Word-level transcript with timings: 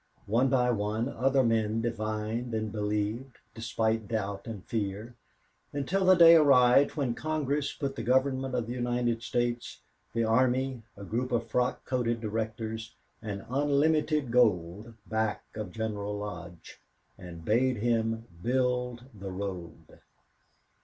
One 0.25 0.49
by 0.49 0.71
one 0.71 1.07
other 1.09 1.43
men 1.43 1.79
divined 1.79 2.55
and 2.55 2.71
believed, 2.71 3.37
despite 3.53 4.07
doubt 4.07 4.47
and 4.47 4.65
fear, 4.65 5.13
until 5.73 6.05
the 6.05 6.15
day 6.15 6.33
arrived 6.33 6.95
when 6.97 7.13
Congress 7.13 7.71
put 7.73 7.95
the 7.95 8.01
Government 8.01 8.55
of 8.55 8.65
the 8.65 8.73
United 8.73 9.21
States, 9.21 9.79
the 10.13 10.23
army, 10.23 10.81
a 10.97 11.03
group 11.03 11.31
of 11.31 11.45
frock 11.47 11.85
coated 11.85 12.19
directors, 12.19 12.95
and 13.21 13.45
unlimited 13.47 14.31
gold 14.31 14.95
back 15.05 15.43
of 15.53 15.71
General 15.71 16.17
Lodge, 16.17 16.79
and 17.19 17.45
bade 17.45 17.77
him 17.77 18.25
build 18.41 19.05
the 19.13 19.29
road. 19.29 19.99